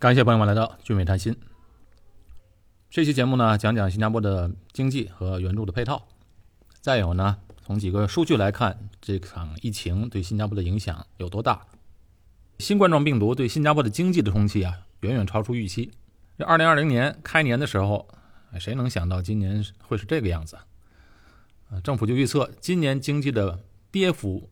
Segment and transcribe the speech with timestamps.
[0.00, 1.36] 感谢朋友们来到聚美谈心。
[2.88, 6.08] 这期节目呢，讲讲新加坡的经济和援助的配套。
[6.80, 11.66] 再有呢，从几个数据来看，这场疫情对新加坡的影响有多大？
[12.58, 15.90] 新冠状病毒对新加坡的经济的冲击啊，远远超出预期。
[16.38, 18.08] 这二零二零年开年的时候，
[18.58, 20.56] 谁能想到今年会是这个样子？
[21.68, 23.60] 啊，政府就预测今年经济的
[23.90, 24.48] 跌幅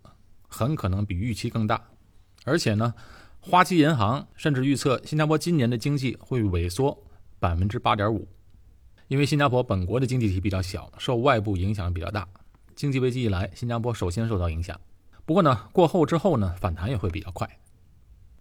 [0.46, 1.82] 很可能比预期更大，
[2.44, 2.92] 而且呢。
[3.40, 7.02] 花旗银行甚至预测，新加坡今年的经济会萎缩
[7.38, 8.28] 百分之八点五，
[9.06, 12.28] 因为新加坡本国的经济体比较小，受外部影响比较大。
[12.74, 14.78] 经济危机一来，新加坡首先受到影响。
[15.24, 17.48] 不过呢，过后之后呢，反弹也会比较快。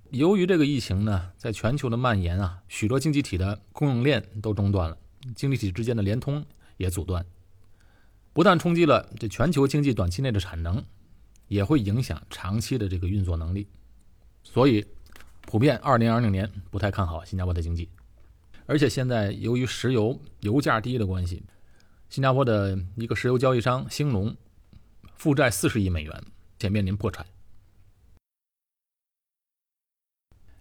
[0.09, 4.97] 由于这个疫情呢，在全球的蔓延啊，许多经济体的供应链都中断了，
[5.35, 6.45] 经济体之间的联通
[6.77, 7.25] 也阻断，
[8.33, 10.83] 不但冲击了这全球经济短期内的产能，
[11.47, 13.67] 也会影响长期的这个运作能力。
[14.49, 14.83] 所以，
[15.41, 17.89] 普遍二零二零年不太看好新加坡的经济，
[18.65, 21.43] 而且现在由于石油油价低的关系，
[22.09, 24.35] 新加坡的一个石油交易商兴隆
[25.15, 26.23] 负债四十亿美元，
[26.57, 27.25] 且面临破产。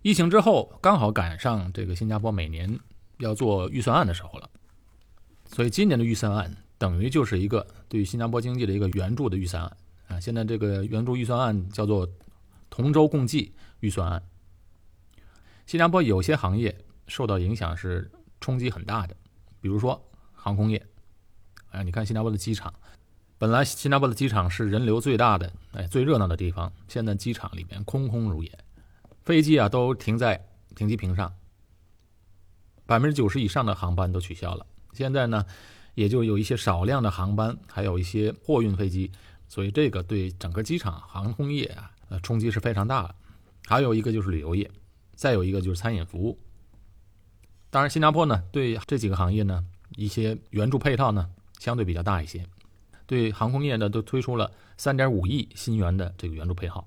[0.02, 2.78] 疫情之后刚好赶上这个新加坡每年
[3.18, 4.50] 要做预算案的时候了，
[5.46, 9.76] 所以今年的预算案等于就是一个对新加坡经济的一个援助的预算案
[10.08, 10.20] 啊。
[10.20, 12.06] 现在这个援助预算案叫做
[12.70, 13.52] 同舟共济。
[13.80, 14.22] 预算案，
[15.66, 16.74] 新加坡有些行业
[17.06, 19.14] 受到影响是冲击很大的，
[19.60, 20.84] 比如说航空业。
[21.72, 22.72] 哎，你看新加坡的机场，
[23.36, 28.58] 本来新加坡的机场是人流最大的、哎最热闹的地方，现在机场里面空空如也，
[29.20, 31.34] 飞机啊都停在停机坪上，
[32.86, 34.66] 百分之九十以上的航班都取消了。
[34.94, 35.44] 现在呢，
[35.94, 39.12] 也就有一些少量的航班，还有一些货运飞机，
[39.46, 43.14] 所以这个对整个机场航空业啊，呃冲击是非常大的。
[43.66, 44.70] 还有一个就是旅游业，
[45.14, 46.38] 再有一个就是餐饮服务。
[47.70, 52.46] 当然，新加坡呢对这几个行业呢一些援助配套呢相对比较大一些，
[53.06, 56.86] 对航空业呢都推出了三点五亿新元的这个援助配套，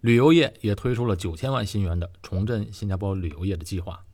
[0.00, 4.04] 旅游业也推出了九千万新元的重振新加坡旅游业的计划。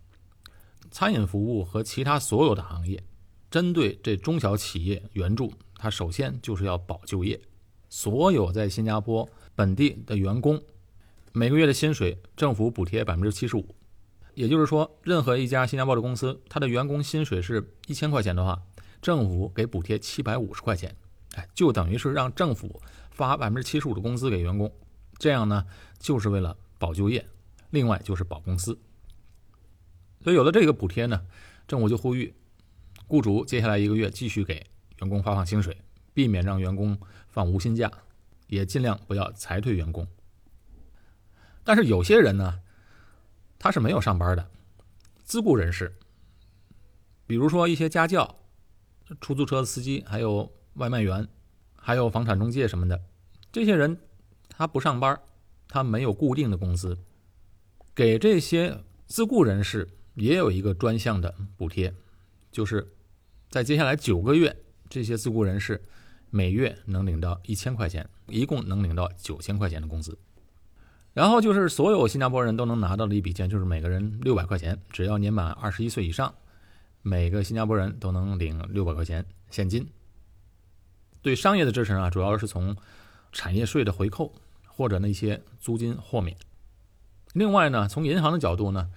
[0.91, 3.03] 餐饮服务和其他所有的行业，
[3.51, 7.41] 针对这中小企业援助，它首先就是要保就业，
[7.89, 9.29] 所有在新加坡。
[9.55, 10.63] 本地的员工
[11.33, 13.75] 每个月的薪水，政府补贴百分之七十五，
[14.35, 18.63] 也就是说，任何一家新加坡的公司，它的员工薪水是一千块钱的话，
[19.03, 20.95] 政府给补贴七百五十块钱，
[21.35, 24.73] 哎，就等于是让政府发百分之七十五的工资给员工，
[25.19, 25.67] 这样呢，
[25.99, 27.27] 就是为了保就业，
[27.71, 28.79] 另外就是保公司。
[30.23, 31.27] 所以有了这个补贴呢，
[31.67, 32.33] 政府就呼吁
[33.09, 34.65] 雇主接下来一个月继续给
[35.01, 35.77] 员工发放薪水，
[36.19, 36.99] 避免让员工
[37.29, 37.89] 放无薪假。
[38.49, 40.09] 也尽量不要裁退员工，
[41.63, 42.61] 但是有些人呢，
[43.59, 44.49] 他是没有上班的，
[45.23, 45.95] 自雇人士，
[47.27, 48.41] 比如说一些家教、
[49.21, 51.29] 出租车司机，还有外卖员，
[51.77, 52.99] 还有房产中介什么的，
[53.53, 54.01] 这些人
[54.49, 55.21] 他不上班，
[55.69, 56.97] 他没有固定的工资，
[57.95, 61.95] 给这些自雇人士也有一个专项的补贴，
[62.51, 62.95] 就是
[63.51, 64.57] 在接下来九个月，
[64.89, 65.85] 这些自雇人士。
[66.31, 70.19] 每月能领到一千块钱，一共能领到九千块钱的工资。
[71.15, 76.35] 然后就是所有新加坡人都能拿到的一笔钱，就是每个人六百块钱，只要年满二十一岁以上，
[77.03, 79.89] 每个新加坡人都能领六百块钱现金。
[81.23, 82.77] 对商业的支持啊，主要是从
[83.33, 84.33] 产业税的回扣
[84.67, 86.37] 或者那些租金豁免。
[87.33, 88.91] 另外呢，从银行的角度呢，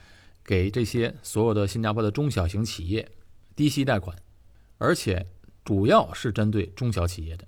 [0.43, 3.11] 给这些所有的新加坡的中小型企业
[3.55, 4.17] 低息贷款，
[4.77, 5.27] 而且。
[5.63, 7.45] 主要是针对中小企业的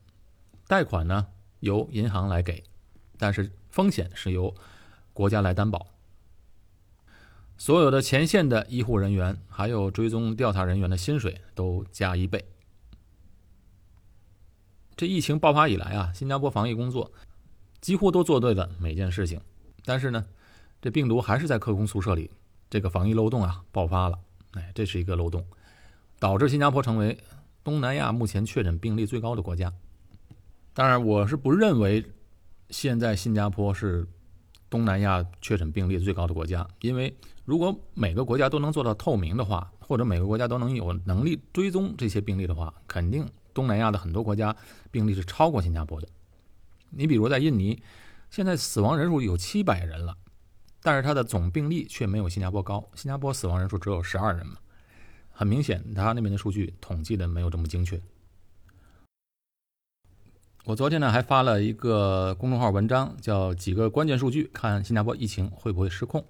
[0.67, 1.27] 贷款呢，
[1.61, 2.63] 由银行来给，
[3.17, 4.53] 但是风险是由
[5.13, 5.87] 国家来担保。
[7.57, 12.45] 所有的前线的医护人员还有追踪调查人员的薪水都加一倍。
[14.95, 17.11] 这疫情爆发以来啊，新加坡防疫工作
[17.81, 19.41] 几乎都做对了每件事情，
[19.85, 20.25] 但是呢，
[20.81, 22.29] 这病毒还是在客工宿舍里，
[22.69, 24.19] 这个防疫漏洞啊爆发了。
[24.51, 25.45] 哎，这是一个漏洞，
[26.19, 27.17] 导致新加坡成为。
[27.63, 29.71] 东南亚目前确诊病例最高的国家，
[30.73, 32.05] 当然我是不认为
[32.69, 34.05] 现在新加坡是
[34.69, 37.15] 东南亚确诊病例最高的国家，因为
[37.45, 44.55] 如果每个国家都能做到透明的话，或者每个国家都能有能力追踪这些病例的话，肯定东南亚的很多国家
[44.91, 46.07] 病例是超过新加坡的。
[46.89, 47.81] 你比如在印尼，
[48.29, 50.17] 现在死亡人数有七百人了，
[50.81, 54.57] 但是它的总病例却没有新加坡高，新加坡死亡人数只有十二人嘛。
[55.33, 57.99] 很明显，他那边的数据统计的没有这么精确。
[60.65, 66.23] 我昨天呢还发了一个公众号文章，叫“几个关键数据，看新加坡疫情会不会失控”。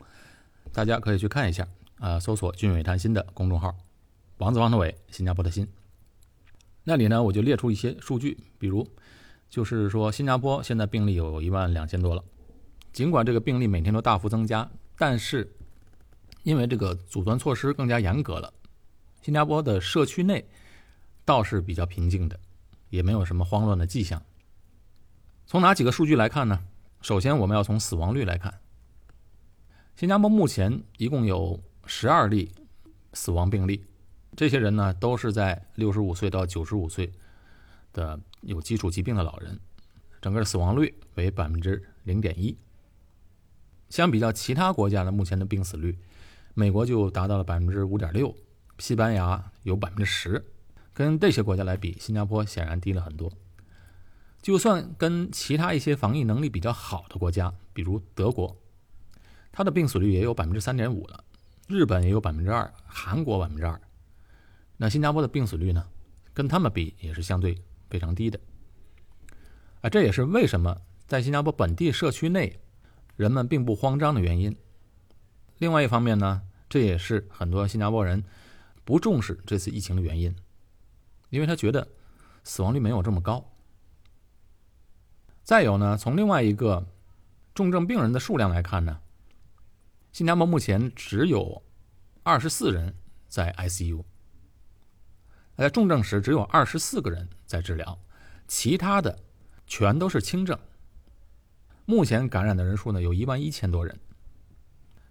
[0.73, 1.67] 大家可以去看一下
[1.99, 3.75] 啊，搜索“俊伟谈心”的公众号，
[4.37, 5.67] 王子王的伟，新加坡的新。
[6.85, 8.87] 那里呢，我就列出一些数据，比如，
[9.49, 12.23] 就是说新加坡现在病例有一万两千多了，
[12.91, 14.67] 尽管这个病例每天都大幅增加，
[14.97, 15.55] 但是
[16.41, 18.51] 因为这个阻断措施更加严格了，
[19.23, 20.45] 新加坡的社区内
[21.23, 22.37] 倒是比较平静的，
[22.89, 24.21] 也没有什么慌乱的迹象。
[25.47, 26.59] 从哪几个数据来看呢？
[27.01, 28.59] 首先，我们要从死亡率来看。
[29.95, 32.51] 新加坡目前一共有十二例
[33.13, 33.85] 死亡病例，
[34.35, 37.09] 这些人呢都是在六十五岁到九十五岁
[37.93, 39.57] 的有基础疾病的老人，
[40.21, 42.57] 整个死亡率为百分之零点一。
[43.89, 45.97] 相比较其他国家的目前的病死率，
[46.53, 48.35] 美国就达到了百分之五点六，
[48.79, 50.45] 西班牙有百分之十，
[50.93, 53.31] 跟这些国家来比，新加坡显然低了很多。
[54.41, 58.57] 就算跟其他一些防疫能力比较好的国家，比如德国，
[59.51, 61.23] 它的病死率也有百分之三点五了，
[61.67, 63.79] 日本也有百分之二，韩国百分之二，
[64.75, 65.85] 那新加坡的病死率呢，
[66.33, 67.57] 跟他们比也是相对
[67.89, 68.37] 非常低的。
[69.81, 72.59] 啊，这也是为什么在新加坡本地社区内
[73.15, 74.53] 人们并不慌张的原因。
[75.59, 78.23] 另外一方面呢，这也是很多新加坡人
[78.85, 80.35] 不重视这次疫情的原因，
[81.29, 81.87] 因为他觉得
[82.43, 83.49] 死亡率没有这么高。
[85.43, 86.87] 再有呢，从另外一个
[87.53, 89.01] 重症病人的数量来看呢，
[90.11, 91.63] 新加坡目前只有
[92.23, 92.95] 二十四人
[93.27, 94.03] 在 ICU，
[95.57, 97.99] 在重症时只有二十四个人在治疗，
[98.47, 99.19] 其他的
[99.65, 100.57] 全都是轻症。
[101.85, 103.99] 目前感染的人数呢有一万一千多人，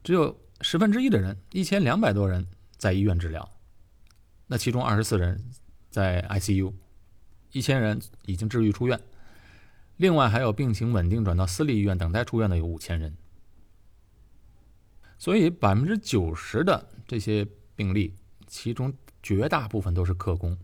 [0.02, 2.46] 只有十分之一的人一千两百多人
[2.78, 3.52] 在医院治疗，
[4.52, 5.42] 那其中二十四人
[5.88, 6.74] 在 ICU，
[7.52, 9.00] 一千人已经治愈出院。
[9.96, 13.16] 另外还有病情稳定转到私立医院等待出院的有五千人，
[15.16, 18.14] 所以百分之九十的这些病例，
[18.46, 20.58] 其中绝大部分都是客工，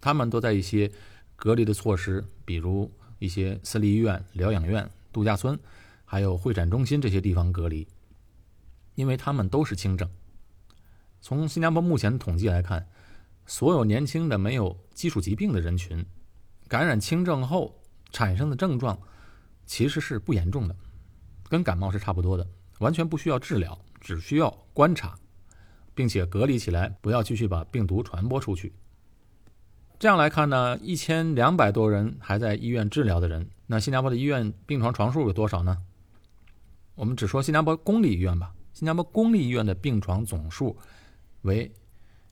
[0.00, 0.90] 他们都在一些
[1.36, 2.90] 隔离的措施，比如
[3.20, 5.56] 一些私立医院、疗养院、度假村，
[6.04, 7.86] 还有会展中心这些地方隔离，
[8.96, 10.10] 因为他们都是轻症。
[11.20, 12.88] 从新加坡目前的统计来看，
[13.50, 16.06] 所有年轻的没有基础疾病的人群，
[16.68, 17.76] 感染轻症后。
[18.12, 18.98] 产生的症状
[19.66, 20.74] 其实是不严重的，
[21.48, 22.44] 跟感冒是差不多的，
[22.80, 25.16] 完全不需要治疗，只需要观察，
[25.94, 28.72] 并且隔离起来，不要继续把病毒传播出去。
[30.00, 35.78] 这样来看呢，一千两百多人还在医院治疗的人，那新加坡的医院病床床数有多少呢？
[36.96, 40.76] 我们只说新加坡公立医院吧，新加坡公立医院的病床总数
[41.42, 41.72] 为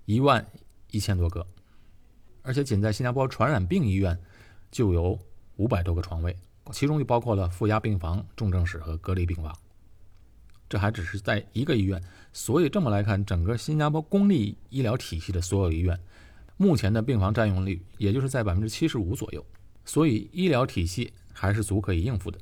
[0.06, 0.44] 一万
[0.90, 1.46] 一千多个，
[2.43, 4.19] 而且仅在新加坡传染病医院
[4.70, 5.19] 就有。
[5.58, 6.37] 五百多个床位，
[6.70, 9.52] 其中就包括了负压病房、重症室和隔离病房。
[10.69, 12.00] 这还只是在一个医院，
[12.32, 15.99] 所以这么来看，整个新加坡公立医疗体系的所有医院，
[16.56, 19.44] 目前的病房占用率也就是在百分之七十五左右，
[19.84, 22.38] 所以医疗体系还是足可以应付的。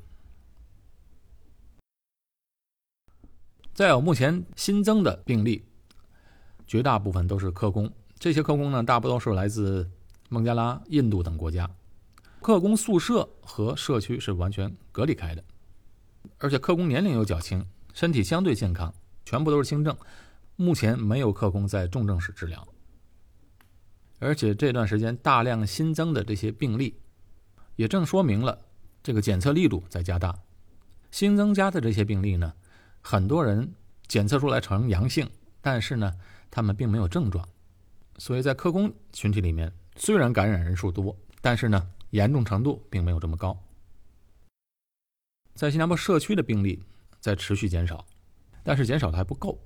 [3.73, 5.63] 再有，目前新增的病例，
[6.67, 9.89] 绝大部分都是客工，这些客工呢，大部都是来自
[10.29, 11.69] 孟加拉、印度等国家。
[12.41, 15.43] 客工宿舍和社区是完全隔离开的，
[16.37, 18.93] 而且客工年龄又较轻，身体相对健康，
[19.25, 19.95] 全部都是轻症。
[20.55, 22.67] 目前没有客工在重症室治疗，
[24.17, 26.99] 而且这段时间大量新增的这些病例，
[27.75, 28.57] 也正说明了
[29.03, 30.35] 这个检测力度在加大。
[31.11, 32.51] 新增加的这些病例呢，
[33.01, 33.71] 很多人
[34.07, 35.29] 检测出来呈阳性，
[35.61, 36.11] 但是呢，
[36.49, 37.47] 他们并没有症状，
[38.17, 41.89] 所以在科工群体里面，虽然感染人数多，但是呢。
[42.11, 43.61] 严重程度并没有这么高，
[45.53, 46.81] 在新加坡社区的病例
[47.19, 48.07] 在持续减少，
[48.63, 49.59] 但是减少的还不够，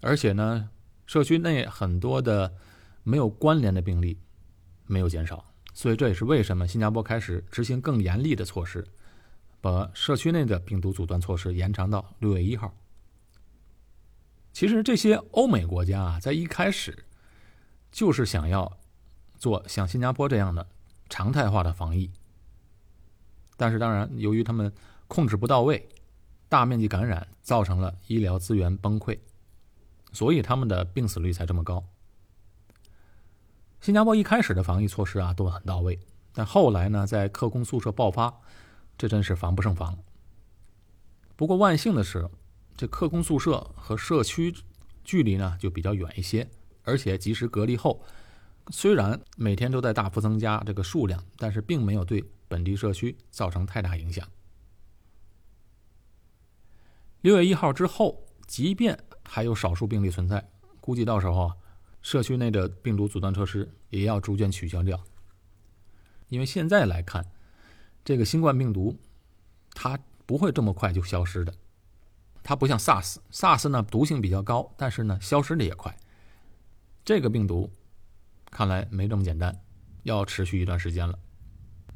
[0.00, 0.70] 而且呢，
[1.04, 2.54] 社区内很多的
[3.02, 4.16] 没有关联的病例
[4.86, 8.86] 没有减少，所以这也是为什么新加坡开始执行更严厉的措施，
[9.60, 12.72] 把社区内的病毒阻断措施延长到六月一号。
[14.52, 17.04] 其实这些欧美国家啊，在一开始
[17.90, 18.78] 就是想要
[19.38, 20.66] 做像新加坡这样的。
[21.12, 22.08] 常态化的防疫，
[23.56, 24.72] 但是当然，由于他们
[25.08, 25.88] 控制不到位，
[26.48, 29.18] 大面积感染造成了医疗资源崩溃，
[30.12, 31.84] 所以他们的病死率才这么高。
[33.80, 35.98] 新加坡一开始的防疫措施啊都很到位，
[36.32, 38.32] 但后来呢，在客工宿舍爆发，
[38.96, 39.98] 这真是防不胜防。
[41.34, 42.30] 不过万幸的是，
[42.76, 44.54] 这客工宿舍和社区
[45.02, 46.48] 距离呢就比较远一些，
[46.90, 48.02] 而且及时隔离后。
[48.72, 54.28] 虽然每天都在大幅增加这个数量，但是并没有对本地社区造成太大影响。
[57.22, 60.48] 六月一号之后，即便还有少数病例存在，
[60.80, 61.56] 估计到时候啊，
[62.00, 65.02] 社区内的病毒阻断措施也要逐渐取消掉。
[66.28, 67.26] 因为现在来看，
[68.04, 68.96] 这个新冠病毒
[69.72, 71.52] 它不会这么快就消失的，
[72.44, 75.96] 它不像 SARS，SARS 呢毒性比较高，但是呢消失的也快。
[77.04, 77.70] 这个病毒
[78.50, 79.60] 看来没这么简单，
[80.02, 81.18] 要持续一段时间了，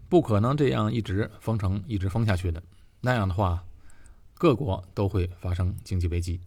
[0.08, 2.62] 不可能这样一直封城一直封下去的，
[3.00, 3.64] 那样的话。
[4.37, 6.40] 各国都会发生经济危机。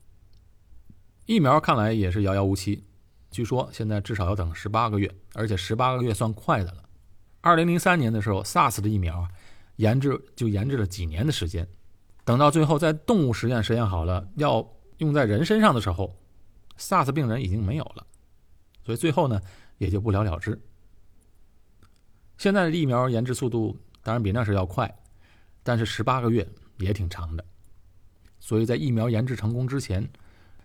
[1.26, 2.84] 疫苗看来也是遥遥无期，
[3.32, 6.84] 据说现在至少要等十八个月，而且十八个月算快的了。
[7.40, 9.26] 二零零三年的时候，SARS 的疫苗，
[9.78, 11.66] 研制就研制了几年的时间，
[12.26, 16.14] 等到最后在动物实验实验好了，要用在人身上的时候
[16.78, 18.06] ，SARS 病人已经没有了，
[18.88, 19.42] 所以最后呢
[19.80, 20.58] 也就不了了之。
[22.38, 24.90] 现在的疫苗研制速度当然比那时要快，
[25.62, 27.44] 但是十八个月也挺长的。
[28.40, 30.10] 所以在疫苗研制成功之前，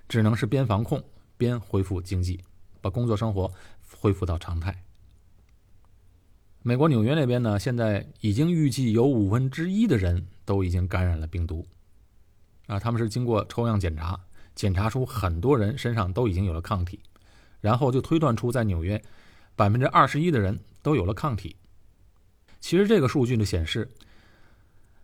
[0.09, 1.03] 只能是边防控
[1.37, 2.41] 边恢复经济，
[2.81, 3.53] 把工作生活
[3.99, 4.85] 恢复到常态。
[6.63, 11.67] 美国纽约那边呢，现在已经预计有五分之一的人都已经感染了病毒，
[12.69, 14.21] 啊，他们是经过抽样检查，
[14.55, 17.01] 检查出很多人身上都已经有了抗体，
[17.63, 19.03] 然后就推断出在纽约
[19.57, 21.57] 百分之二十一的人都有了抗体。
[22.61, 23.91] 其实这个数据呢显示，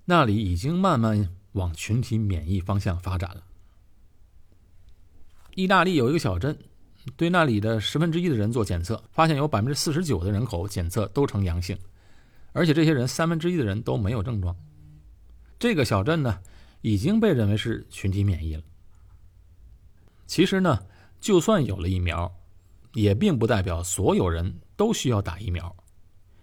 [0.05, 1.31] 那里已经慢慢。
[1.53, 3.43] 往群体免疫方向发展了。
[5.55, 6.57] 意大利有一个小镇，
[7.17, 11.77] 对那里的十分之一的人做检测，发现有百分之四十九的人口检测都呈阳性，
[12.53, 14.55] 而且这些人三分之一的人都没有症状。
[15.59, 16.39] 这个小镇呢，
[16.83, 18.63] 已经被认为是群体免疫了。
[20.27, 20.87] 其实呢，
[21.19, 22.38] 就算有了疫苗，
[23.01, 25.75] 也并不代表所有人都需要打疫苗，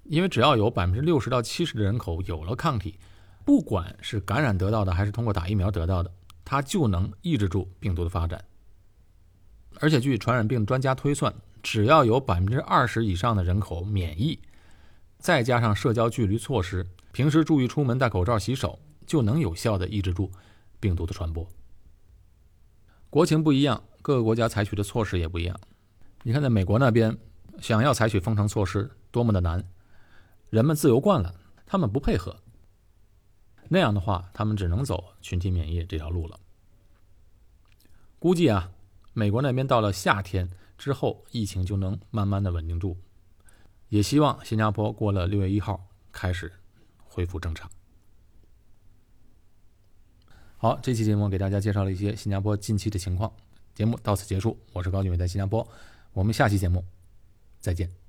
[0.06, 2.98] 因为只要有百分之六十到七十的人口有了抗体。
[3.44, 6.12] 不管是感染得到的，还是通过打疫苗得到的，
[6.46, 8.44] 它就能抑制住病毒的发展。
[9.82, 14.40] 而且，据传染病专家推算，只要有百分之二十以上的人口免疫，
[15.20, 20.32] 再加上社交距离措施，平时注意出门戴口罩、洗手，就能有效的抑制住
[20.80, 21.46] 病毒的传播。
[23.10, 25.60] 国情不一样，各个国家采取的措施也不一样。
[26.28, 27.16] 你看，在美国那边，
[27.62, 29.64] 想要采取封城措施多么的难，
[30.50, 31.36] 人们自由惯了，
[31.68, 32.36] 他们不配合。
[33.70, 36.40] 那样的话，他们只能走群体免疫这条路了。
[38.18, 38.72] 估计啊，
[39.14, 42.98] 美国那边到了夏天之后，疫情就能慢慢的稳定住。
[43.90, 46.52] 也希望新加坡过了六月一号开始
[47.04, 47.70] 恢复正常。
[50.58, 53.32] 好，这期节目给大家介绍了一些新加坡近期的情况。
[53.76, 55.68] 节目到此结束，我是高俊伟，在新加坡，
[56.16, 56.84] 我们下期节目
[57.60, 58.05] 再见。